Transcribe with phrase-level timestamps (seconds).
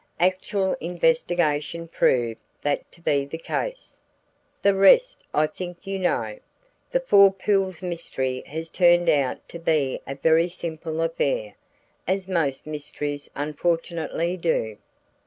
[0.19, 3.99] Actual investigation proved that to be the case.
[4.63, 6.39] The rest, I think, you know.
[6.89, 11.53] The Four Pools mystery has turned out to be a very simple affair
[12.07, 14.79] as most mysteries unfortunately do."